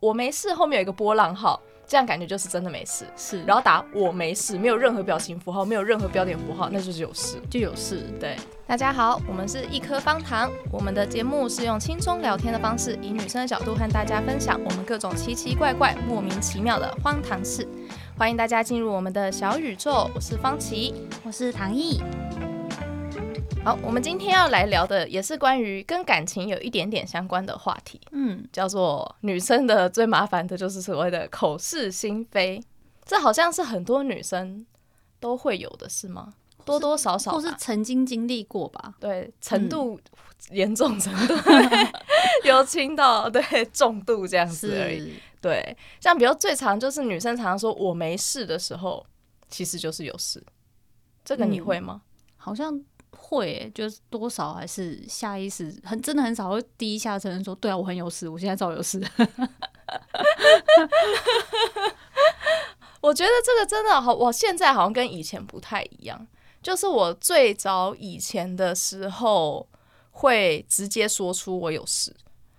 [0.00, 3.04] 我没事后面有一个波浪号，这样感觉就是真的没事。
[3.16, 8.02] 是，然后打我没事，没有任何表情符号，没有任何标点符号，那就是有事，就有事。
[8.20, 17.66] 对，大家好，我们是一颗方糖，我们的节目是用轻松聊天的方式，以女生的角度和大家分享我们各种奇奇怪怪、莫名其妙的荒唐事。
[18.16, 20.94] 欢迎大家进入我们的小宇宙，我是方琪，
[21.24, 22.00] 我是唐毅。
[23.64, 32.62] 好，我们今天要来聊的也是关于跟感情有一点点相关的话题，嗯，叫做女生的最麻烦的就是所谓的口是心非，
[33.04, 34.64] 这好像是很多女生
[35.20, 36.32] 都会有的，是吗？
[36.64, 38.94] 多多少少，或是曾经经历过吧？
[38.98, 40.00] 对，程度
[40.50, 41.34] 严重程度
[42.44, 45.12] 有轻到对重度这样子而已。
[45.42, 49.04] 对，像比如最常就是女生常常说我没事的时候，
[49.50, 50.42] 其实就是有事。
[51.22, 52.00] 这个你会吗？
[52.04, 52.82] 嗯、好像。
[53.20, 58.98] 会，就是多少还是下意识，很真的很少会第一下承认说，对啊，我很有事，我现在找有事。
[63.00, 66.26] 我觉得这个真的好，我现在好像跟以前不太一样，
[66.62, 69.66] 就是我最早以前的时候
[70.10, 72.14] 会直接说出我有事，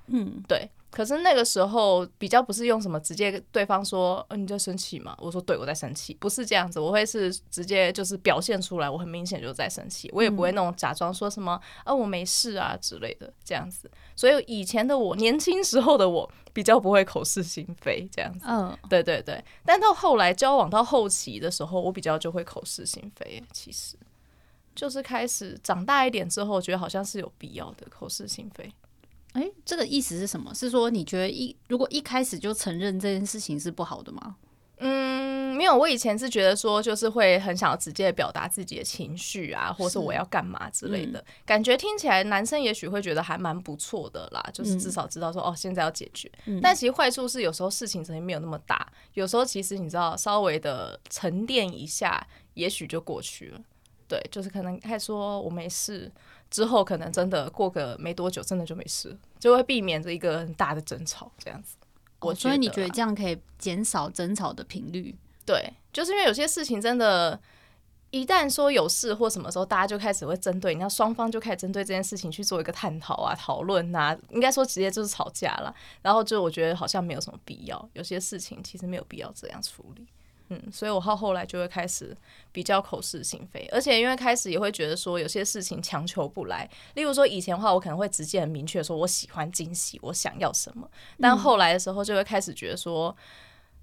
[0.08, 0.70] 嗯，对。
[0.92, 5.16] 可是那个时候比较不是用什么直接对方说，呃，你在生气吗？
[5.20, 13.90] 我说对，我在生气，不是这样子，我会是直接就是表现出来，我很明显就在生气，我也不会那种假装说什么，啊，我没事啊之类的这样子。
[14.16, 18.45] 所以以前的我，年轻时候的我比较不会口是心非这样子。
[18.48, 19.44] 嗯，对对对。
[19.64, 23.44] 但到后来交往到后期的时候，我比较就会口是心非。
[23.54, 23.95] 其实
[24.76, 28.72] 就是开始长大一点之后，觉得好像是有必要的口是心非。
[29.34, 30.54] 哎、欸，这个意思是什么？
[30.54, 34.38] 是说你觉得一如果一开始就承认这件事情是不好的吗？
[34.78, 35.78] 嗯，没有。
[35.78, 44.42] 我以前是觉得说，就是会很想要直接表达自己的情绪啊，或是我要干嘛之类的、嗯、感觉，听起来男生也许会觉得还蛮不错的啦。
[44.54, 46.32] 就是至少知道说，嗯、哦，现在要解决。
[46.46, 53.60] 嗯、但其实坏处是，有时候事情曾经没有那么大，有时候其实你知道，稍微的沉淀一下，也许就过去了。
[54.08, 56.12] 对，就是可能还说我没事。
[56.49, 61.76] 之后可能真的过个没多久，真的就没事，就会避免这一个很大的争吵这样子。
[62.21, 65.15] 我、哦、所以你觉得这样可以减少争吵的频率？
[65.45, 67.39] 对，就是因为有些事情真的，
[68.11, 75.73] 一旦说有事或什么时候，大家就开始会针对，你看双方就开始针对这件事情去做一个探讨啊、讨论啊，应该说直接就是吵架了。
[76.02, 80.05] 然后就我觉得好像没有什么必要，有些事情其实没有必要这样处理。
[80.52, 82.15] 嗯，所以我到后来就会开始
[82.52, 90.89] 比较口是心非，而且因为开始也会觉得说有些事情强求不来，例如说以前的话，我可能会直接很明确说我喜欢惊喜，我想要什么，
[91.20, 93.15] 但后来的时候就会开始觉得说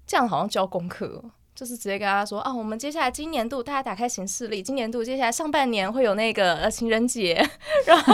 [0.05, 1.23] 这样好像交功课，
[1.55, 7.41] 就是直接跟他说啊，我们接下来今年度大家打开行事历，今年度接下来上半年会有那个呃情人节，
[7.87, 8.13] 然后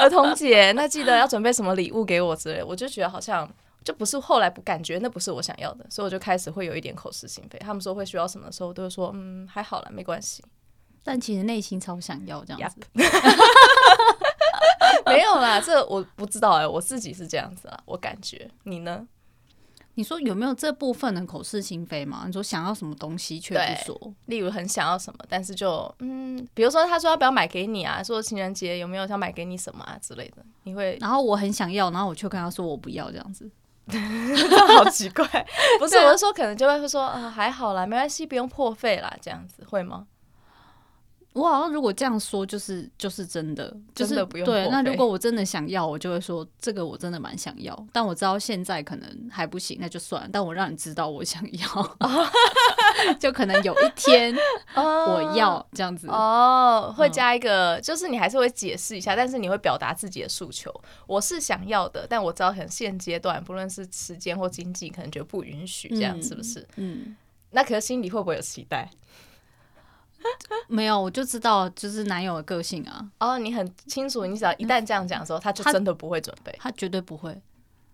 [0.00, 3.48] 儿童节，那记得要准备什么礼物给我之类，我就觉得好像。
[3.84, 7.58] 就不是后来不感觉那不是我想要的，所以我就开始会有一点口是心非。
[7.58, 10.42] 他们说会需要什么的时候，我都会说嗯还好啦，没关系。
[11.04, 12.80] 但其实内心超想要这样子。
[15.06, 19.06] 没有啦，这我不知道哎、欸，我自己是这样子啊，我感觉你呢？
[19.94, 22.22] 你说有没有这部分的口是心非嘛？
[22.26, 28.02] 你说想要什么东西却不说，例如很想要什么，但是就嗯，比如说他说要不要买给你啊？
[28.02, 30.42] 说情人节有没有想买给你什么啊之类的？
[30.62, 33.50] 你会，然后我很想要，然后我却跟他说我不要这样子。
[34.76, 35.26] 好奇怪，
[35.78, 40.06] 不是，我是说可能就会说啊，还好啦，没关系，不用破费啦，这样子会吗？
[41.34, 44.44] 我好像如果这样说，就是就是真的，就是真的不用。
[44.44, 44.68] 对。
[44.68, 50.28] 那如果我真的想要，我就会说这个我真的蛮想要，但我知道现在可能还不行，那就算。
[50.30, 51.96] 但我让你知道我想要
[53.18, 54.34] 就可能有一天
[54.76, 60.70] 我要这样子哦，哦，会加一个，就是你还是会解释一下，但是你会表达自己的诉求。
[61.06, 66.60] 我是想要的，但我知道可能现阶段不论是时间或经济，可能就不允许这样，是不是？
[66.76, 67.16] 嗯，嗯，
[67.52, 68.90] 那可是心里会不会有期待？
[70.68, 73.10] 没有，我就知道就是男友的个性啊。
[73.18, 77.40] 哦，你很清楚，你只要一旦这样讲的时候，他就真的不会准备，他，他绝对不会。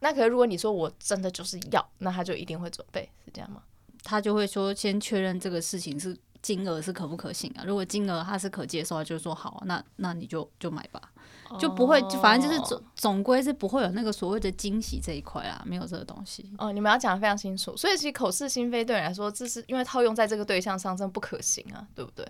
[0.00, 3.62] 那可是如果你说我真的就是要，那他就一定会准备，是这样吗？
[4.04, 7.64] 他就会说先确认这个事情是金额是可不可行啊。
[7.66, 11.00] 如果金额他是可接受，就说好，那那你就就买吧。
[11.58, 16.50] 就不会，就反正就是总总归是不会有那个所谓的惊喜这一块啊，没有这个东西。
[16.58, 22.26] 哦，你们要讲的非常清楚，所以其实口是心非对你来说，这是因为套用在这个对象上真的不可行啊，对不对？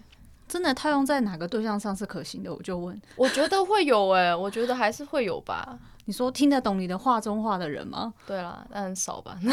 [0.47, 2.55] 真的套用在哪个对象上是可行的？
[2.55, 2.99] 我就问。
[3.17, 5.79] 我觉得会有哎、欸，我觉得还是会有吧。
[6.09, 8.15] 你说听得懂你的话中话的人吗？
[8.27, 9.39] 对啦，那很少吧。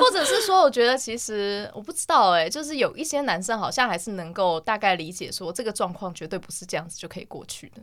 [0.00, 7.82] 或者是说，我觉得其实我不知道哎、欸，就是有一些男生好像还是能够大概理解说这个状况绝对不是这样子就可以过去的。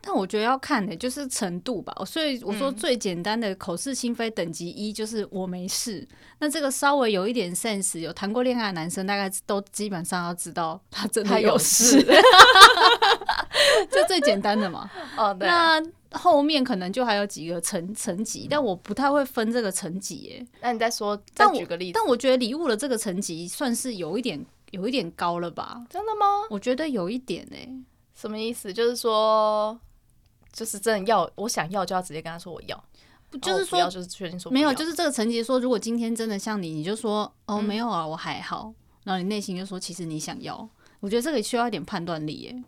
[0.00, 1.94] 但我觉得要看的、欸、就是程度吧。
[2.06, 5.98] 所以我说最简单的口是心非等级一就是我没事。
[5.98, 12.00] 嗯、那这个稍微有一点 sense，有谈过恋爱的男生大概都基本上要知道他真的有事，
[13.90, 14.90] 就最简单的嘛。
[15.16, 15.48] 哦，对。
[15.48, 15.82] 那
[16.12, 20.46] 后面可能就还有几个层层级，但我不太会分这个层级耶。
[20.60, 21.92] 那你再说，再举个例子。
[21.94, 25.84] 但我，觉得礼物的这个层级算是有一点有一点高了吧？
[25.88, 26.26] 真的吗？
[26.50, 27.84] 我觉得有一点呢。
[28.14, 28.72] 什么意思？
[28.72, 29.78] 就是说。
[30.52, 32.84] 就是真的要，我想要就要直接跟他说我要，
[33.30, 38.74] 不就是说，就是确定说没有，就是这个层级说，如果今天真的像你，你就说哦没有啊，我还好，
[39.04, 40.68] 然后你内心就说其实你想要，
[40.98, 42.64] 我觉得这个需要一点判断力耶。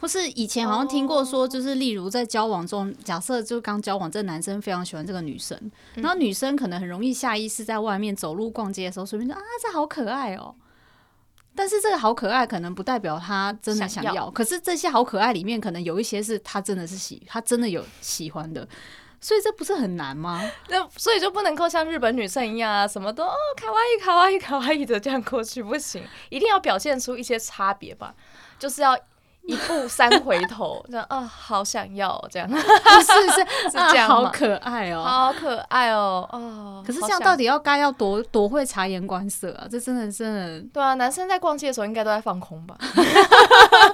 [0.00, 5.58] 或是以前好像听过说，就是例如在交往中，假设就刚交往，这男生非常喜欢这个女生，
[5.94, 10.54] 然后女生可能很容易下意识在外面走路逛街的时候，随便说啊这好可爱哦。
[11.54, 14.14] 但是这个好可爱，可能不代表他真的想要。
[14.14, 14.30] 想要。
[14.30, 18.68] 可是这些好可爱里面，可能有一些是他真的是喜，他真的有喜欢的，
[19.20, 20.48] 所以这不是很难吗？
[20.68, 28.14] 那所以就不能够像日本女生一样啊，什么都哦卡哇伊卡哇伊卡哇伊的这样过去不行，一定要表现出一些差别吧，
[28.60, 28.96] 就是要。
[29.48, 33.40] 一步三回头， 这样啊，好想要这样，是是
[33.72, 36.82] 是这样，好可爱哦，好可爱哦，哦。
[36.86, 39.66] 可是这样到底要该要多多会察言观色啊？
[39.70, 40.60] 这真的真的。
[40.72, 42.76] 对啊，男生在逛街的时候应该都在放空吧？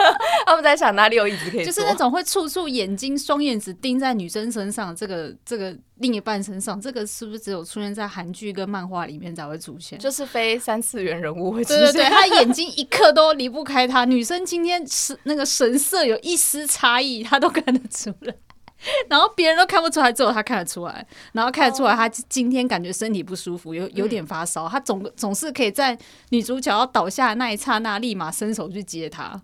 [0.46, 5.76] 他们在想哪里有椅子可以坐，就是那种会处处眼睛双眼只盯在女生身上，这个这个。
[5.98, 9.96] 另一半身上，这个是不是只有出现在韩剧跟漫画里面才会出现？
[9.96, 11.78] 就是非三次元人物会出现。
[11.82, 14.04] 对对对，他眼睛一刻都离不开他。
[14.04, 18.34] 女生今天是那个神色有一丝差异，他都看得出来。
[19.08, 21.06] 然后别人都看不出来，只有他看得出来。
[21.32, 24.68] 然后看得出来，他今天感觉身体不舒服，有有点发烧。
[24.68, 25.96] 他总总是可以在
[26.30, 29.40] 女主角要倒下的那一刹那，立马伸手去接她。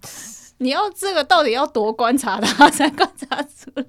[0.61, 3.85] 你要这个到底要多观察他才观察出来？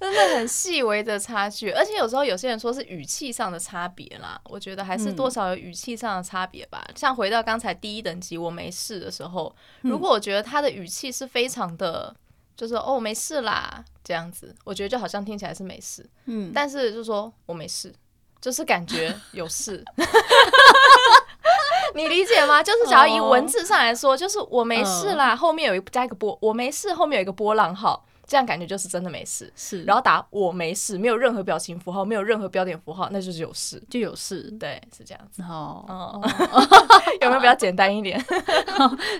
[0.00, 6.84] 真的很细微的差距，而且有时候有些人说是语气上的差别啦，我觉得还是多少有语气上的差别吧。
[6.88, 12.14] 嗯、像回到刚才第一等级我没事的时候，如果我觉得他的语气是非常的，
[12.56, 17.94] 就是哦没事啦这样子，我觉得就好像听起来是没事，嗯，但是就说我没事，
[18.40, 19.82] 就是感觉有事，
[21.94, 22.60] 你理解吗？
[22.64, 28.04] 就是只要以文字上来说，就是我没事啦，后面有一加一个波，我没事后面有一个波浪号。
[28.26, 29.84] 这样感觉就是真的没事，是。
[29.84, 34.50] 然后打我没事，没有任何表情符号，没有任何标点符号，那就是有事，就有事。
[34.58, 35.42] 对，是这样子。
[35.42, 36.22] 哦，哦
[37.20, 38.18] 有没有比较简单一点？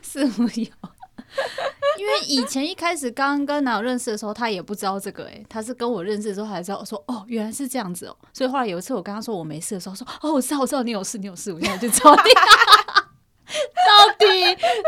[0.03, 0.88] 是没有，
[1.98, 8.16] 因为以前一开始刚跟男友认识的时候，他也不知道这个、欸，诶，他是跟我认识的时候才知道说，哦，原来是这样子哦。
[8.32, 12.22] 所以后来有一次我跟他说我没事的时候，说，哦，我知道，我知道你有事，你有事，我现在就找你。
[13.46, 14.26] 到底，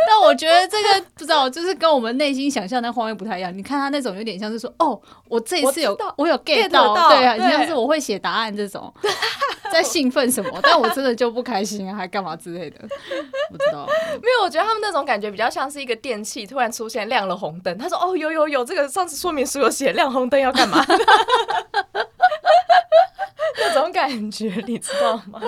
[0.09, 3.57] 但我觉得这个不知道，就是跟我们内心想象的画面不太一样。
[3.57, 8.93] 你看他那种有点像是说，哦，我这一次有我，我有 get 到，到，对啊，像是我会写答案这种，
[9.77, 12.79] 在兴奋什么，但我真的就不开心，还干嘛之类的，
[13.51, 13.87] 不知道。
[14.23, 20.85] 没有，我觉得他们那种感觉比较像是一个电器突然出现亮了红灯，他说，哦，有有有，这个上次说明书有写亮红灯要干嘛，
[23.59, 25.41] 那种感觉你知道吗？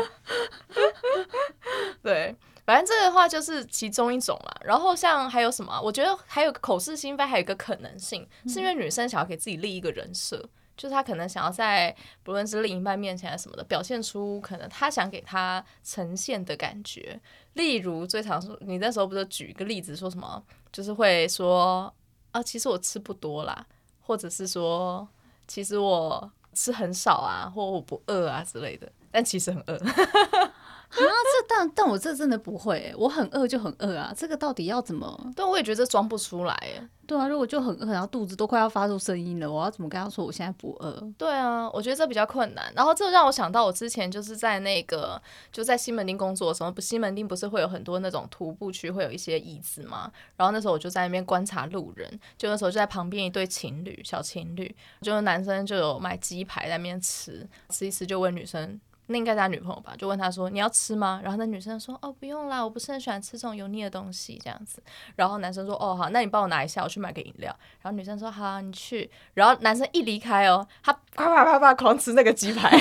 [2.02, 2.36] 对。
[2.66, 5.80] 反正这个话就是其中一种啦，然后像还有什么？
[5.82, 10.46] 我觉得还有口是心非，还有一个可能性，是因为女生想要给自己立一个人设，
[10.78, 17.20] 就是他可能想要在不论是另一半面前还是什么的，表现出可能他想给他呈现的感觉。
[17.54, 21.92] 例如最常说，你那时候不是举一个例子说什么，就是会说
[22.30, 23.66] 啊，其实我吃不多啦，
[24.00, 25.06] 或者是说
[25.48, 29.78] 其实我吃很少啊，或我不饿啊之类的，但其实很饿。
[30.90, 35.32] 啊，这但但我这真的不会、欸，我很饿就很饿啊，这个到底要怎么？
[35.36, 36.88] 但，我也觉得装不出来、欸。
[37.06, 41.12] 对啊，如果就很饿，然后肚子都快要发出声音了，我要怎么跟他说我现在不饿？
[41.16, 42.70] 对啊，我觉得这比较困难。
[42.74, 50.10] 然后这让我想到我之前就是在那个就在西门町工作的时候，不西门町不是会有很多那种徒步区，会有一些椅子嘛。
[50.36, 58.78] 然后那时候我就在那边观察路人，就那时候就在旁边一对情侣，小情侣，就是男生就有买鸡排在那边吃，吃一吃就问女生。
[59.10, 64.82] 那应该是他女朋友吧，就问他说：“你要吃吗？”然后那女生说：“哦，不用啦，我不是很喜欢吃这种油腻的东西。”这样子，
[65.16, 67.50] 然后男生说：“哦，好，那你帮我拿一下，我去买个饮料。”
[67.80, 72.70] 然后女生说：“好，你去。”然后男生一离开哦，他啪啪啪啪狂吃那个鸡排。
[72.70, 72.76] 我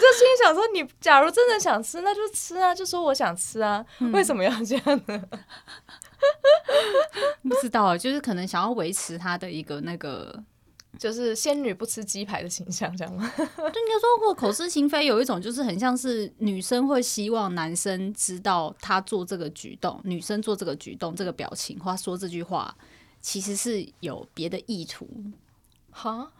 [0.00, 5.22] 就心里想说：“你假如真的想吃，那就吃啊，就说我想吃啊，嗯、为什么要这样呢？”
[7.48, 10.42] 不知道，就是可能想要维持他的一个那个。
[10.98, 13.30] 就是仙女不吃鸡排的形象，这样吗？
[13.36, 22.74] 就应该说，或口是心非，有一种就是很像是女生会希望男生知道她做这个举动，女生做这个举动，这个表情或说这句话，
[23.20, 25.08] 其实是有别的意图。
[25.90, 26.30] 哈，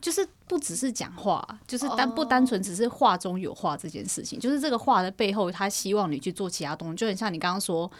[0.00, 7.90] 就是不只是讲话，就是单不单纯只是话中有话这件事情，就是这个话的背后，他希望你去做其他东西，就很像你刚刚说。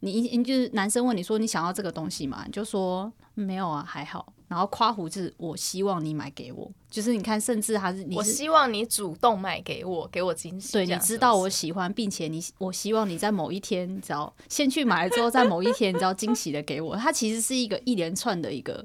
[0.00, 2.44] 你你就是男生问你说，你想要这个东西吗？
[2.46, 4.32] 你就说没有啊，还好。
[4.46, 6.70] 然后夸胡子，我希望你买给我。
[6.88, 10.72] 就是你看，甚至还是你是我希望你主动买给我，给我惊喜。
[10.72, 16.96] 对，你知道我喜欢，并且你我希望你在某一天，你知道先去买了之后，在某一天，你知道惊喜的给我。
[16.96, 18.82] 它其实是一个一连串的一个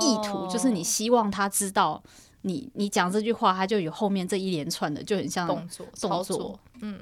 [0.00, 2.02] 意图，就是你希望他知道
[2.40, 6.98] 你你讲这句话，他就有后面这一连串的，就很像动作动作，嗯。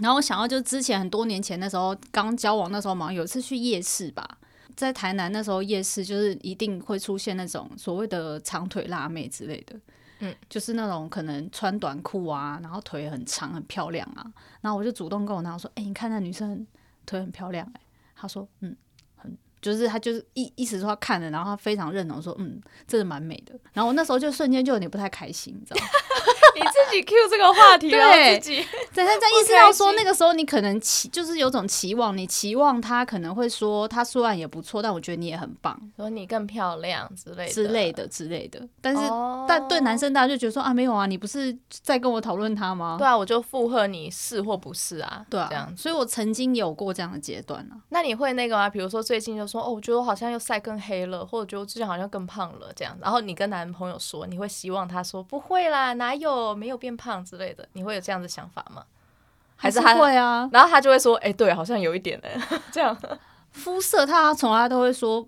[0.00, 4.38] 然后我想到，就之前很多年前那时候刚交往那时候嘛，有一次去夜市吧，
[4.74, 9.78] 在台南那时候夜市就是一定会出现那种所谓的长腿辣妹之类的，
[10.18, 14.26] 嗯，就是那种可能穿短裤啊，然后腿很长很漂亮啊，
[14.60, 16.66] 然后我就主动跟我男友说：“哎，你看那女生
[17.06, 17.80] 腿很漂亮。”哎，
[18.16, 18.76] 他说：“嗯，
[19.14, 25.88] 很，就是他就是意意思说他看了，然后他非常认同说：嗯，真的蛮美的。”然后我那时候就瞬间就有点不太开心，你知道吗？
[26.56, 38.60] 你自己 Q 这个话题了，对，自己等下在意思要说，那个时候你可能期就是有种期望，你期望他可能会说他虽然也不错，但我觉得你也很棒，说你更漂亮之类的之类的之类的。
[38.80, 42.96] 但是、哦、但对男生大家就觉得说啊，没有啊，你不是在跟我讨论他吗？
[42.98, 45.76] 对啊，我就附和你是或不是啊，对啊，这样。
[45.76, 47.76] 所以我曾经有过这样的阶段啊。
[47.88, 48.68] 那你会那个吗？
[48.68, 52.96] 比如说最近就说哦，我觉得我好像又晒更黑了，或者觉得我之前好像更胖了这样。
[53.00, 57.24] 然后你跟男朋友说，你会希望他说不会啦，哪有没有变胖？
[57.24, 58.82] 之类的，你会有这样的想法吗？
[59.54, 60.50] 还是他会啊？
[60.52, 62.28] 然后他就会说：“哎、欸，对，好像有一点呢。”
[62.72, 62.94] 这样
[63.52, 65.24] 肤色，他从来都会说，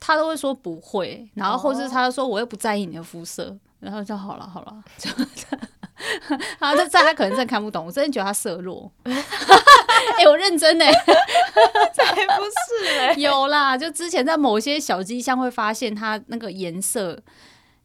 [0.00, 1.30] 他都会说不会。
[1.34, 4.82] 然后或是他说：“我又不在意你的肤色。”然后就好了，好了。
[6.58, 8.90] 然后在他可能真的看不懂，我真的觉得他色弱。
[9.04, 9.14] 哎、
[10.18, 10.84] 欸，我认真呢，
[11.92, 13.14] 才不是嘞。
[13.22, 17.22] 有啦，就之前在某些小机箱会发现他那个颜色。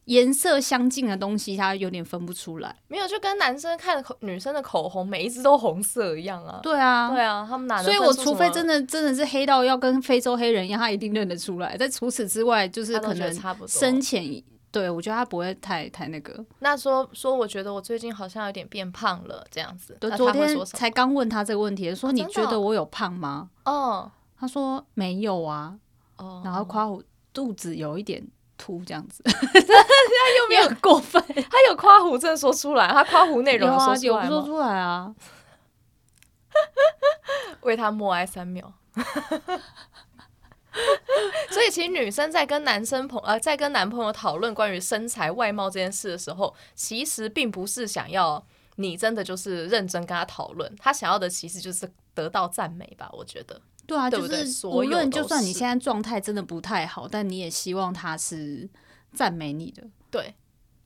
[0.06, 2.74] 颜色相近的东西，他有点分不出来。
[2.88, 6.58] 没有，就跟男生看口女生的口红，每一支都红色一样啊。
[6.62, 7.84] 对啊，对啊，他们哪能？
[7.84, 11.76] 所以我除非真的真的是黑到要跟非洲黑人一样，他一定认得出来。
[11.78, 13.32] 但除此之外，就是可能
[13.68, 14.42] 深浅。
[14.72, 16.44] 对，我觉得他不会太太那个。
[16.60, 19.96] 那说说，我觉得我最近好像有点变胖了，这样子。
[19.98, 23.50] 对，昨天才刚问他这个问题，说你觉得我有胖吗？
[23.64, 25.76] 哦，他说没有啊。
[26.18, 27.02] 哦，然后夸我
[27.32, 28.24] 肚子有一点。
[28.60, 35.14] 凸这样子， 他又没有很过分，他有夸胡症说出来，他夸胡内容说出来有说出来啊，
[37.62, 38.70] 为他默哀三秒。
[41.50, 53.60] 所以其实女生在跟男生朋呃在跟男朋友讨论关于身材外貌这件事的时候，其实并不是想要你真的就是认真跟他讨论，他想要的其实就是得到赞美吧，我觉得。
[53.90, 58.70] 对啊，就是无论就算你现在状态真的不太好，但你也希望他是
[59.12, 59.82] 赞美你的。
[60.12, 60.32] 对，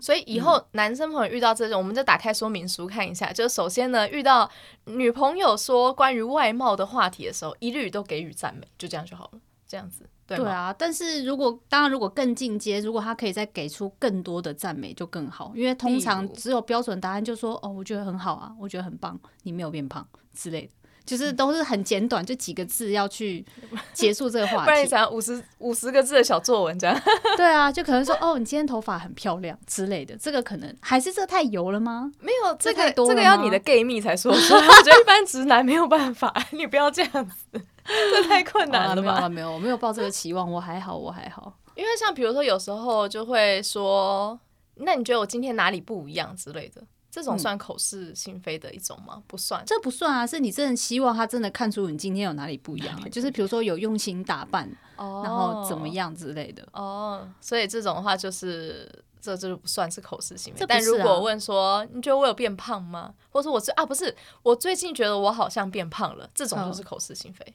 [0.01, 3.31] 所以以后男生朋友遇到这种，嗯、我们就打开说明书看一下。
[3.31, 4.51] 就是首先呢，遇到
[4.87, 9.41] 女朋友说关于外貌的话题的时候，一律都给予赞美，就这样就好了。
[9.67, 10.75] 这样子，对，对啊。
[10.79, 15.53] 但是如果当然，如果更进阶，如果他可以再给出更多的赞美，就更好。
[15.55, 20.73] 因为通常只有标准答案，就说哦，我觉得很好啊，我觉得很棒，你没有变胖之类的。
[21.07, 23.45] 就是都是很简短，就几个字要去
[23.93, 27.01] 结束这个话题，不然你想五十五十个字的小作文这样。
[27.37, 32.11] 对啊，就可能说哦，你今天头发很漂亮之类的，这个可能还是这太油了吗？
[32.21, 39.17] 没有，这个这个要你的 gay 蜜才说出来， 我觉得一般直男没有办法，你不要这样子，这太困难了吧？
[39.21, 41.53] 没有没有，我没有抱这个期望，我还好，我还好。
[41.75, 44.39] 因为像比如说有时候就会说，
[44.77, 46.83] 那你觉得我今天哪里不一样之类的？
[47.15, 49.15] 这种算口是心非的一种吗？
[49.15, 56.67] 嗯、不算，这不算啊，是你真的希望他真的看出你今天有哪里不一样，啊，就是比如说有用心打扮，哦，然后怎么样之类的。
[56.73, 58.91] 哦，所以这种的话就是
[59.21, 60.65] 这这就不算是口是心非。
[60.65, 63.15] 啊、但如果问说你觉得我有变胖吗？
[63.31, 67.45] 或者说我是啊不是，我最近觉得我好像变胖了，这种就是口是心非。
[67.47, 67.55] 哦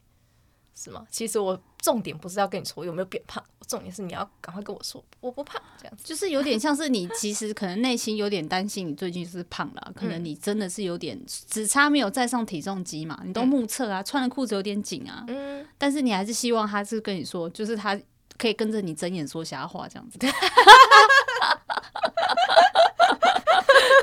[0.81, 1.05] 是吗？
[1.12, 18.00] 其实我重点不是要跟你说我有没有变胖，重点是你要赶快跟我说我不胖，这样子就是有点像是你其实可能内心有点担心你最近是胖了，可能你真的是有点只差没有再上体重机嘛，你都目测啊，穿的裤子有点紧啊，嗯，但是你还是希望他是跟你说，就是他
[18.38, 20.17] 可以跟着你睁眼说瞎话这样子，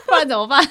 [0.06, 0.62] 不然怎么办？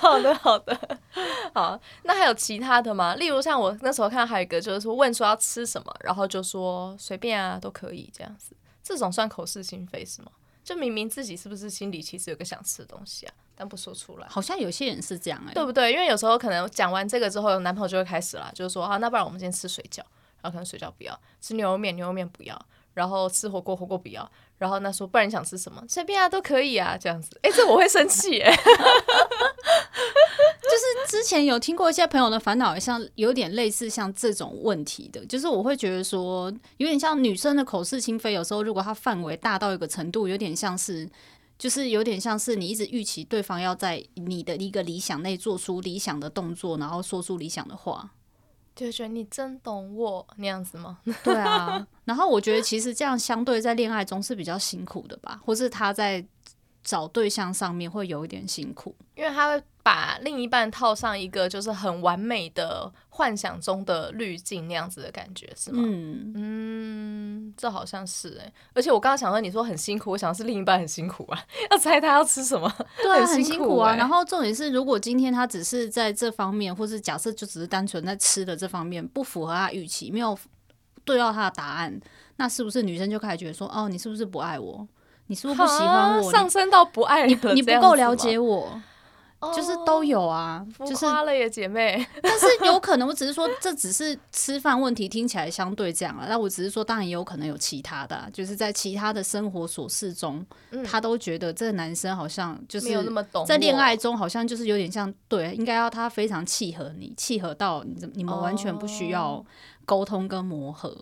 [0.00, 0.98] 好的，好的。
[1.54, 3.14] 好，那还有其他的吗？
[3.16, 8.54] 例如像我那时候看到还有一个，就是说问说要吃什么，然后就说随便啊，都可以这样子。
[8.82, 10.30] 这种算口是心非是吗？
[10.64, 14.26] 就明明自己是不是心里其实有个想吃的东西啊，但不说出来。
[14.28, 15.92] 好像有些人是这样哎、欸，对不对？
[15.92, 20.02] 因为有时候可能讲完这个之后，男朋友就会开始了，就是说啊，那不然我们今天吃水饺。
[20.40, 22.60] 然后可能水饺不要，吃牛肉面牛肉面不要，
[22.94, 25.80] 然后吃火锅火锅不要，然后那说不然你想吃什么？
[25.88, 27.38] 随便啊，都可以啊，这样子。
[27.44, 28.52] 哎，这我会生气哎。
[28.56, 28.62] 就
[30.82, 41.08] 是之前有听过一些朋友的烦恼，像有点类似像这种问题的，就是我会觉得说，有点像女生的口是心非，有时候如果它范围大到一个程度，有点像是。
[41.58, 48.10] 就是有点像是你一直预期对方要在你的一个理想内做出理想的动作，然后说出理想的话，
[48.74, 50.98] 就觉得你真懂我那样子吗？
[51.22, 51.86] 对啊。
[52.04, 56.24] 然后我觉得其实这样相对在恋爱中是比较辛苦的吧，或是他在
[56.82, 59.62] 找对象上面会有一点辛苦，因为他会。
[59.84, 65.82] 把另一半套上一个就是很完美的幻想中的滤镜那样子的感觉是吗？
[65.84, 72.72] 嗯嗯，这好像是哎、欸，而且我刚刚想说你说很辛苦，我想是另一半很辛苦啊，要猜他要吃什么，
[73.02, 73.96] 对、啊，很辛苦啊。
[73.96, 80.38] 然后重点是，如果今天他只是在这方面，或是假设就只是单纯在吃的这方面不符合他预期，没有
[81.04, 82.00] 对到他的答案，
[82.36, 84.86] 那是不是女生就开始觉得说，哦，你是不是不爱我？
[85.32, 86.30] 你是不是不喜欢我？
[86.30, 88.78] 上升到不爱你，你不够了解我。
[89.52, 92.06] 就是都有啊，就是花了耶，姐妹。
[92.22, 96.26] 但是有可能，我只是说这只是吃饭问题，听起来相对这样啊。
[96.28, 100.46] 那我只是说，当然也有可能有其他的，就是在其他的生活琐事中，
[100.84, 109.44] 他都觉得这个男生好像就是那么在恋爱中好像就是有点像，对，应该要他非常契合你，契合到你你们完全不需要
[109.84, 110.96] 沟通跟磨合。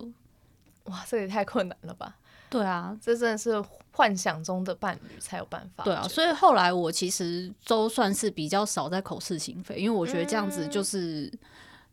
[0.84, 2.16] 哇，这也太困难了吧？
[2.50, 5.85] 对啊，这真的是幻想中的伴侣才有办法。
[5.85, 11.33] 对啊，所以后来我其实都算是比较少在口是心非，因为我觉得这样子就是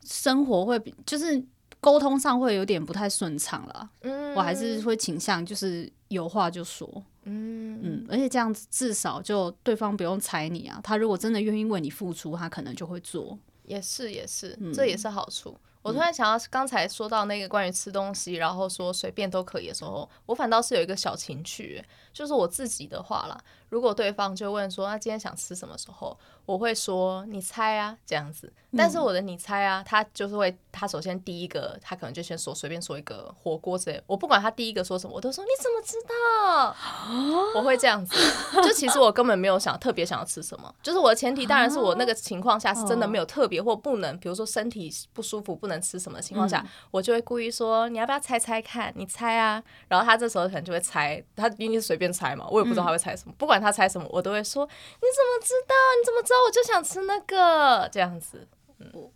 [0.04, 1.42] 生活会比就是
[1.80, 3.90] 沟通上会有点不太顺畅了。
[4.02, 7.04] 嗯，我还是会倾向就是有话就说。
[7.30, 13.38] 嗯嗯，而且这样子至少就对方不用猜你啊，他如果真的愿意为你付出，他可能就会做。
[13.66, 15.54] 也是也是，这也是好处。
[15.88, 23.42] 我突然想到，刚才说到那个关于吃东西，然后说随便都可以的时候，我反倒是有一个小情趣，就是我自己的话啦。
[23.70, 28.52] 如果对方就问说，他今天想吃什么时候，我会说你猜啊，这样子。
[28.78, 36.76] 但是我的你猜啊，他就是会，他首先第一个，他可能就先说随便说一个火锅之类，我不管他第一个说什么，我都说你怎么知道？
[37.56, 38.16] 我会这样子，
[38.62, 48.94] 就其实我根本没有想特别想要吃什么，就是我的前提当然是我那个情况下是真的没有特别或不能，比如说身体不舒服不能吃什么的情况下，我就会故意说你要不要猜猜看？
[48.96, 55.76] 你猜啊，然后他这时候可能就会猜，他一定是随便猜嘛，我也不知道他会猜什么，不管他猜什么，我都会说你怎么知道？
[56.00, 56.36] 你怎么知道？
[56.46, 58.48] 我就想吃那个这样子。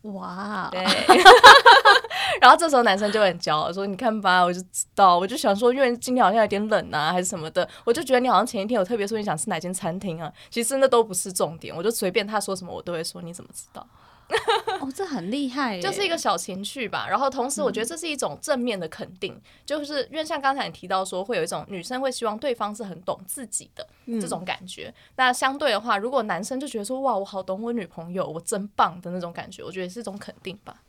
[0.02, 0.82] 哇，对，
[2.42, 13.86] 然后这时候男生就很骄傲，说：“你看吧，我就知道，我就想说，因为今天好像有点冷啊，还是什么的，我就觉得你好像前一天有特别说你想吃哪间餐厅啊，其实那都不是重点，我就随便他说什么，我都会说，你怎么知道？”
[14.80, 17.08] 哦，这很厉害， 就是一个小情趣吧。
[17.10, 23.88] 然后同时，我觉得这是一种正面的肯定，嗯、就是因为像刚才你提到说，会有一种女生会希望对方是很懂自己的
[24.20, 24.88] 这种感觉。
[24.88, 30.82] 嗯、那相对的话，如果男生就觉得说，哇，我好懂我女朋友，我真棒的那种感觉，我觉得是一种肯定吧。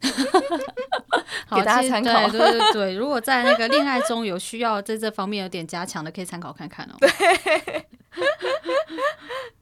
[1.46, 2.94] 好给大家参考，对对对对。
[2.94, 6.96] 如果在那个恋爱中有需要在这方面有点加强的，可以参考看看哦。
[7.00, 7.10] 对。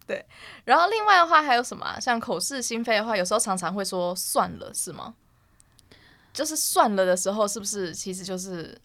[0.09, 0.25] 对，
[0.65, 2.01] 然后另外的话还有什么啊？
[2.01, 5.15] 像口是心非的话，有时候常常会说算了，是吗？
[6.33, 8.81] 就是算了的时候，是不是其实就是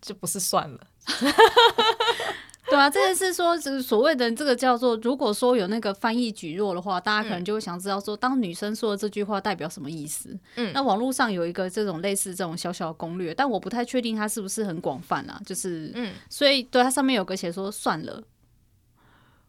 [0.00, 0.80] 就不是算了？
[2.66, 10.34] 对啊，这个是说，就是所谓的这个叫做，如果说有那个翻译举弱的话，大家可能就会想知道说，当女生说的这句话代表什么意思？
[10.56, 15.38] 嗯，那网络上有一个这种类似这种小小的攻略，但我不太确定它是不是很广泛啊。
[15.44, 18.22] 就是，嗯，所以对它上面有个写说算了。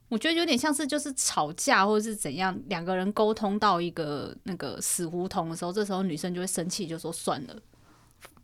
[0.08, 7.56] 我觉得有点像是就是吵架或者是怎样，两个人沟通到一个那个死胡同的时候，这时候女生就会生气，就说算了，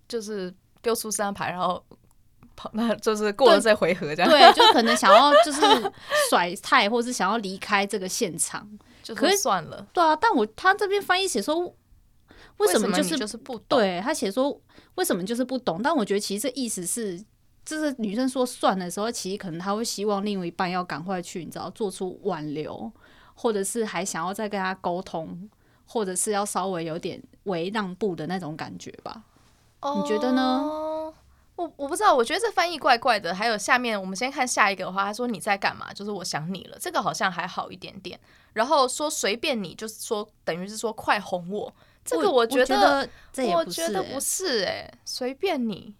[0.08, 1.84] 就是丢出三牌，然后
[2.56, 4.30] 跑，那就是过了这回合这样。
[4.30, 5.62] 对，就可能 想要就是
[6.32, 8.67] 甩菜，或是想要离开这个现场，
[9.04, 9.88] 就可是算了。
[9.93, 11.76] 对啊，但我他这边翻译写说，
[12.58, 13.80] 为什么就是就是不懂？
[13.80, 14.60] 对，他写说
[14.95, 15.80] 为什么就是不懂？
[15.84, 17.24] 但我觉得其实这意思是。
[17.63, 22.91] 就是女生说算的时候，其实可能她会希望另外一半要赶快去，你知道，做出挽留，
[23.36, 25.50] 或者是还想要再跟他沟通，
[25.86, 29.24] 或者是要稍微有点为让步的那种感觉吧。
[29.80, 31.13] Oh, 你觉得呢？
[31.56, 33.34] 我我不知道，我觉得这翻译怪怪的。
[33.36, 35.93] 还有下面，我们先看下一个的话，他说你在干嘛？
[35.93, 38.19] 就是我想你了，这个好像还好一点点。
[38.54, 41.71] 然后说随便你，就是说等于是说快哄我，
[42.04, 45.93] 这个我觉得，我觉得不是欸，我觉得不是哎，随便你。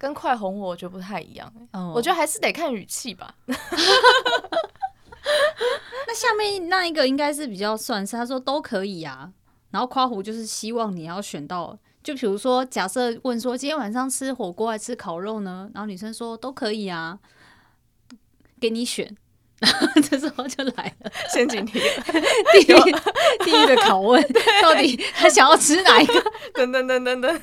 [0.00, 1.78] 跟快哄我，我觉得不太一样，欸。
[1.78, 1.94] Oh.
[1.94, 3.34] 我觉得还是得看语气吧。
[6.06, 9.30] 那下面那一个应该是比较算是，他说都可以啊。
[9.70, 15.70] 然后夸胡就是希望你要选到就比如说，假设问说今天晚上吃火锅还是吃烤肉呢？
[15.74, 17.18] 然后女生说都可以啊，
[18.58, 19.14] 给你选。
[20.08, 21.78] 这时候就来了陷阱题，
[22.52, 22.64] 第一
[23.44, 24.18] 第一个拷问，
[24.62, 26.14] 到底他想要吃哪一个？
[26.54, 27.40] 等等等等等，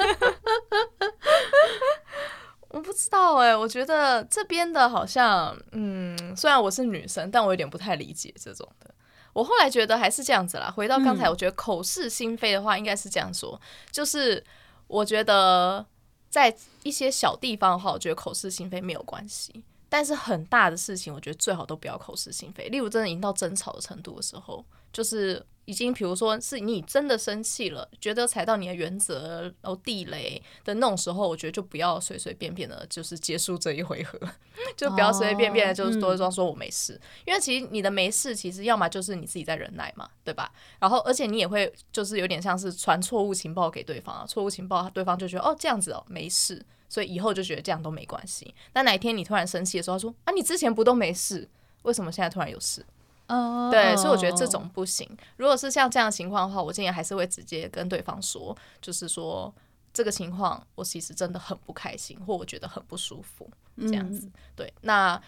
[2.78, 8.94] 我不知道哎、欸，我觉得这边的好像，嗯，虽然我是女生，但我有点不太理解这种的。
[9.34, 10.70] 我后来觉得还是这样子啦。
[10.70, 13.60] 回到刚才，我觉得口是心非的话，应该是这样说，
[13.90, 14.44] 就是
[14.86, 15.84] 我觉得
[16.30, 19.64] 在一些小地方的话，我觉得口是心非没有关系。
[19.90, 22.68] 但是很大的事情，我觉得最好都不要口是心非。
[22.70, 34.20] 例如，真的已经到争吵的程度的时候，就是已经，比如说是你真的生气了，觉得踩到你的原则，然后地雷的那种时候，我觉得就不要随随便便的，就是结束这一回合，
[34.76, 37.00] 就不要随随便便的，就是多装说我没事。
[37.26, 40.52] 因为其实你的没事，其实要么就是你自己在忍耐嘛，对吧？
[40.80, 46.66] 然后，而且你也会就是有点像是传错误情报给对方啊，错误情报，对方就觉得哦这样子哦没事。
[46.90, 48.54] 所以以后就觉得这样都没关系。
[48.72, 51.48] 但哪一天你突然生气的时候，他说：“啊，你之前不都没事，
[51.84, 52.86] 为什么现在突然有事？”
[53.28, 55.10] 哦，对，所以我觉得这种不行。
[55.36, 59.54] 如果是像这样的情况的话，我建议还是会直接跟对方说，就是说
[59.94, 63.50] 这个情况我其实真的很不开心，或我觉得很不舒服，
[63.82, 64.30] 这样子。
[64.56, 65.22] 对，那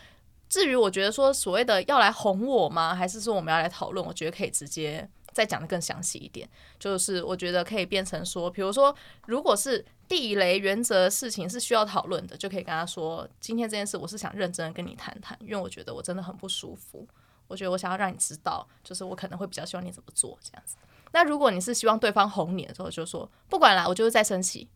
[0.48, 2.96] 至于我觉得说所谓的要来哄我吗？
[2.96, 4.06] 还是说我们要来讨论？
[4.06, 5.06] 我觉得可以直接
[5.40, 6.50] 再讲的更详细一点。
[6.78, 8.94] 就是我觉得可以变成说，比如说，
[9.26, 9.86] 如果是。
[10.10, 17.08] 地雷原则的事情是需要讨论的，就可以跟他说，今天这件事我是想认真的跟你谈谈，因为我觉得我真的很不舒服，
[17.48, 20.78] 我觉得我想要让你知道，就是我可能会比较希望你怎么做这样子。
[21.12, 24.68] 那如果你是希望对方哄你的时候，就说不管啦，我就是在生气，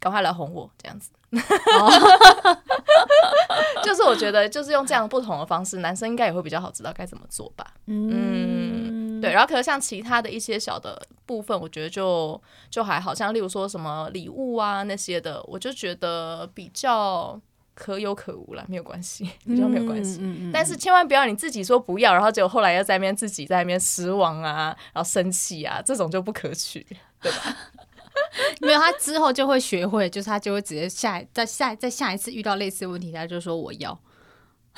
[0.00, 1.10] 赶快来哄我这样子。
[3.84, 7.74] 就是我觉得就是用这样不同的方式，男生应该也会比较好知道该怎么做吧。
[7.84, 8.97] 嗯。
[9.20, 17.40] 对，然后可能像其他的一些小的部分，我觉得就就还好，像例如说什么礼物啊那些的，我就觉得比较
[17.74, 20.18] 可有可无啦，没有关系，比较没有关系。
[20.20, 26.86] 嗯嗯嗯、但是千万不要你自己说不要，然后结果后来又在那边自己在那边失望啊，然后生气啊，这种就不可取，
[27.20, 27.56] 对吧？
[28.60, 33.98] 没有，他之后就会学会，就是他就会直接下在下在下一次遇到类似的问题，他就说我要。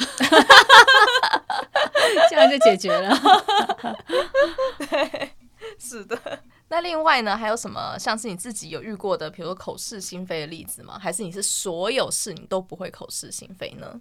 [2.31, 3.17] 这样就解决了。
[4.79, 5.33] 对，
[5.79, 6.19] 是的。
[6.69, 10.99] 那另外呢，还有什么像是你自己有遇过的，比如说口是心非的例子吗？
[10.99, 14.01] 还是你是所有事你都不会口是心非呢？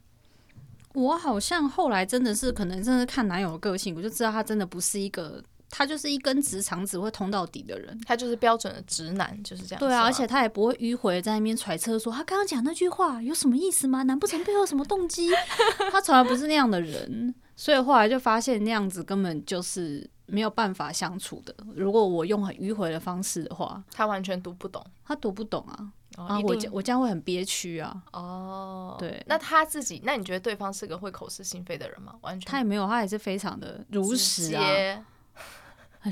[0.94, 5.44] 我好像后来真的是，可能真的看男友的个性，我就知道他真的不是一个。
[5.70, 9.80] 他就是一根直肠子会通到底的人，他就是标准的直男，就是这样。
[9.80, 14.04] 对啊，而且他也不会迂回在那边揣测说他刚刚讲那句话有什么意思吗？
[14.04, 15.30] 难不成背后有什么动机？
[15.92, 21.56] 他从来不是那样的人，所以后来就发现那样子根本就是没有办法相处的。
[21.76, 25.92] 如果我用很迂回的方式的话，他完全读不懂，他读不懂啊！
[26.18, 28.04] 哦、啊，我我这样会很憋屈啊！
[28.12, 32.16] 哦，对，那他自己，那你觉得对方是个会口是心非的人吗？
[32.22, 34.62] 完全他也没有，他也是非常的如实啊。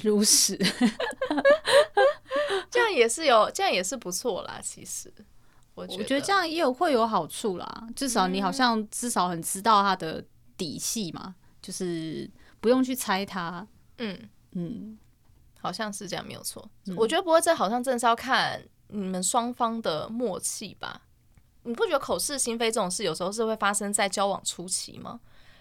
[0.04, 0.58] 如实，
[2.69, 4.60] 这样也是有，这样也是不错啦。
[4.62, 5.12] 其实，
[5.76, 7.88] 我觉得，我觉得这样也有会有好处啦。
[7.95, 10.23] 至少你好像至少很知道他的
[10.58, 13.65] 底细嘛，就是不用去猜他。
[14.00, 14.97] 嗯嗯，
[15.60, 16.69] 好像是这样，没有错。
[16.88, 21.02] 嗯、我觉得，不过这好像真的是要看你们双方的默契吧。
[21.63, 25.19] 你不觉得口是心非这种事有时候是会发生在交往初期吗？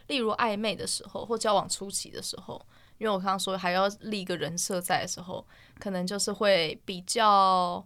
[0.09, 2.65] 例如暧昧的时候，或交往初期的时候。
[2.99, 5.45] 因为我刚刚说还要立一个人设在的时候，
[5.79, 7.85] 可能就是会比较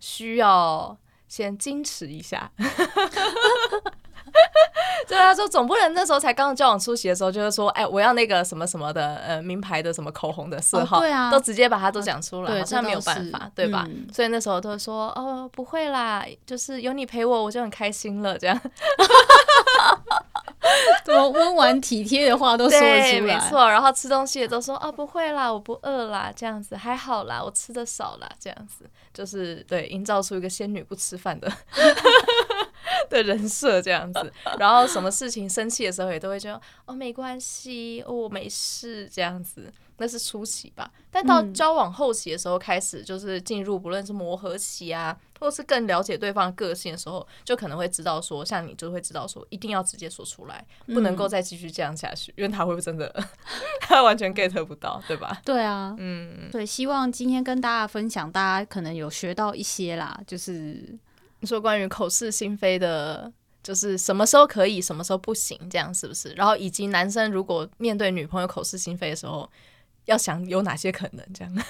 [0.00, 0.96] 需要
[1.28, 2.50] 先矜持一下。
[5.08, 13.86] 对啊，说总不能那时候才刚刚交往初期的时候，就是说，哎，我要那个什么什么的，呃，名牌的什么口红的色号，哦、对啊，都直接把它都讲出来，好像没有办法，对吧？
[13.88, 18.60] 嗯、所以那时候都说，哦，不会啦，就是有你陪我，我就很开心了，这样。
[21.06, 23.34] 怎么温婉体贴的话都说得出来？
[23.34, 23.68] 没错。
[23.68, 31.50] 然后吃东西也都说啊，不会啦，我不饿啦，这样子还好啦，我吃的少啦，这样子就是对，营造出一个仙女不吃饭的
[33.08, 34.32] 的人设，这样子。
[34.58, 39.72] 然后什么事情生气的时候也都会说哦，没关系，哦，我没事，这样子。
[39.98, 53.10] 那是初期吧，但到交往后期的时候，开始就是进入不论是磨合期啊，或是更了解对方的个性的时候，就可能会知道说，像你就会知道说，一定要直接说出来，不能够再继续这样下去，因为他会不会真的
[53.80, 55.40] 他完全 get 不到，对吧？
[55.44, 60.94] 对啊，嗯，对，希望今天跟大家分享，大家可能有学到一些啦，就是
[61.40, 63.32] 你说关于口是心非的，
[63.62, 66.34] 就是什么时候可以，什么时候不行，这样是不是？
[66.34, 69.48] 然后以及男生如果面对女朋友口是心非的时候。
[70.06, 71.52] 要想有哪些可能这样，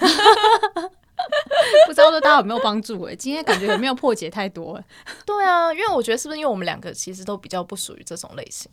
[1.85, 3.01] 不知道对大家有没有帮助？
[3.03, 4.75] 哎，今天感觉有没有破解太多？
[4.75, 4.85] 哎，
[5.25, 8.71] 对啊，因为我觉得是不是因为我们两个其实都比较不属于这种类型，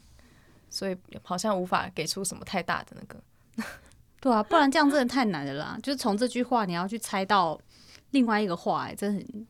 [0.71, 3.17] 所以好像无法给出什么太大的那个。
[4.21, 5.79] 对啊，不然这样真的太难了啦！
[5.83, 7.61] 就是从这句话你要去猜到
[8.11, 9.47] 另外一个话，哎，真的很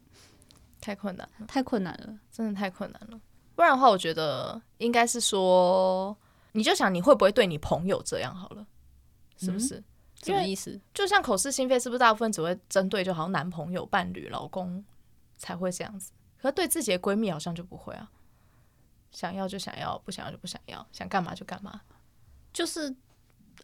[0.80, 3.20] 太困难了，太困难了，真的太困难了。
[3.54, 6.16] 不然的话，我觉得应该是说，
[6.52, 8.66] 你就想你会不会对你朋友这样好了，
[9.36, 9.76] 是不是？
[9.76, 9.84] 嗯
[10.24, 10.80] 什么意思？
[10.92, 14.84] 就像口是心非，是不是大部分只会针对就好像男朋友、伴侣、老公
[15.36, 16.10] 才会这样子？
[16.40, 18.10] 可是对自己的闺蜜好像就不会啊，
[19.10, 21.80] 想要就想要，不想要就不想要，想干嘛就干嘛，
[22.52, 22.94] 就是。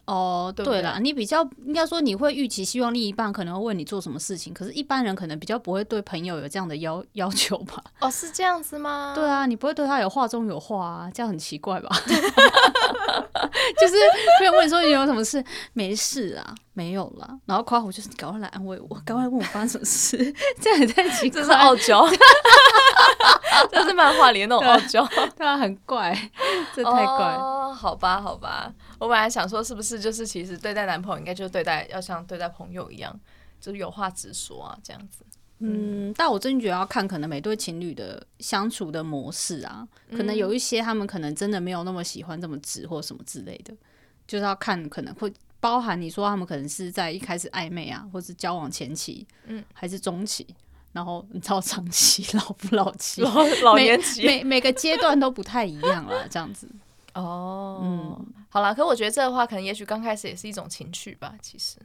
[0.05, 7.83] 哦，对了，你比较应该说你会预期希望另一半可能会为你做什么事情，可是一般人可能比较不会对朋友有这样的要要求吧？
[7.99, 9.13] 哦，是这样子吗？
[9.13, 11.95] 对啊，你不会对他有话中有话啊，这样很奇怪吧？
[13.79, 13.93] 就是
[14.39, 17.27] 没有问你说你有什么事，没事啊，没有啦。
[17.45, 20.17] 然后夸我就是赶快来安慰我，赶快问我发生什么事，
[20.61, 22.07] 这样也太奇怪，这是傲娇，
[23.71, 25.05] 这是漫画里的那种傲娇，
[25.37, 26.17] 对啊，很怪，
[26.75, 28.71] 这太怪哦，好吧，好吧。
[28.99, 33.17] 我本来想说，是不是就是其实对待男朋友应该就是对待要像对待朋友一样，
[33.59, 35.25] 就是有话直说啊，这样子。
[35.61, 43.73] 嗯，但我真觉得要看可能每对情侣的相处的模式啊，可能有一些他们可能真的没有那么喜欢这么直或什么之类的，
[44.27, 50.47] 就是要看可能会包含你说他们可能是在一开始暧昧啊，或是交往前期，嗯，还是中期，
[50.91, 56.67] 然后你知道长期、 老不老期、老老年期，每每，每个阶段都不太一样了， 这样子。
[57.13, 61.75] 哦，嗯，好啦，可我觉得这个话可能也许刚开始也是一种情趣吧，其实。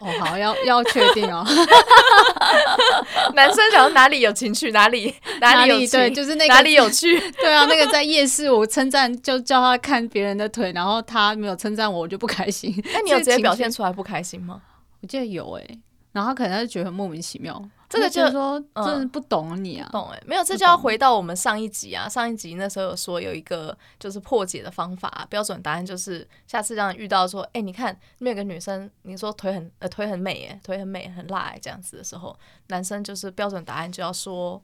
[0.00, 1.44] 哦，好，要要确定哦。
[3.34, 7.18] 男生想要哪里有情趣，哪里 哪里有趣，对，就是那个哪里有趣。
[7.40, 12.74] 对啊，那个在夜市，我称赞就叫他看别人的腿，然后他没有称赞我，我就不开心。
[12.92, 14.60] 那你有直接表现出来不开心吗？
[15.00, 15.78] 我记得有哎、欸，
[16.12, 17.62] 然后他可能就觉得很莫名其妙。
[17.88, 22.08] 这个就是说，真的不懂你啊，懂哎，没有，这就要回到我们上一集啊。
[22.08, 34.62] 上一集那时候有说有一个就是破解的方法，标准答案就是下次让你遇到说，哎，你看那个女生，你说腿很呃腿很美哎，腿很美很辣哎这样子的时候，男生就是标准答案就要说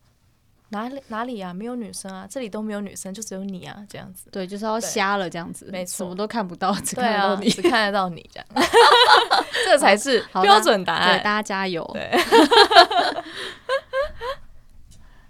[0.75, 3.79] 哪里哪里啊，没有女生啊，这里都没有女生，就只有你啊？
[3.89, 4.29] 这样子。
[4.31, 8.47] 对，就是要瞎了这样子，没错，什么都看不到，只看得到你，只看得到你这样，
[9.65, 11.17] 这才是标准答案。
[11.17, 11.89] 对，大家加油。
[11.95, 12.11] 对。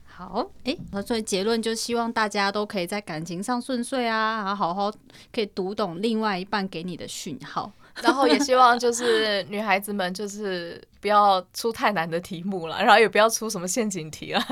[0.07, 4.91] 好，哎，那所以结论就希望大家都可以在感情上顺遂啊，然后好好
[5.33, 7.71] 可以读懂另外一半给你的讯号，
[8.03, 14.43] 然后也希望就是女孩子们就是不要出太难的题目了，然后也不要出什么陷阱题了，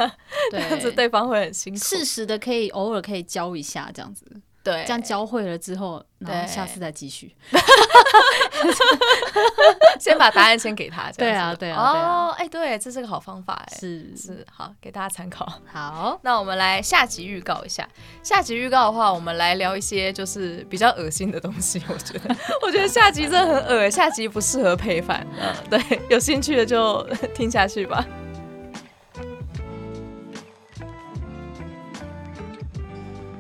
[0.51, 1.79] 对 这样子对方会很辛苦。
[1.79, 4.25] 适时的可以偶尔可以教一下这样子。
[4.63, 7.35] 对，这样教会了之后，然后下次再继续。
[9.99, 11.81] 先把答案先给他，对啊，对啊。
[11.81, 15.47] 哦，哎，对，这是个好方法，哎，是是，好，给大家参考。
[15.67, 17.89] 好， 那我们来下集预告一下。
[18.23, 21.83] 下集预告的话，我们来聊一些就是比较恶心的东西。
[21.89, 25.27] 我觉得，我觉得下集真的很恶，下集不适合配饭。
[25.41, 27.03] 嗯，对，有兴趣的就
[27.35, 28.05] 听下去吧。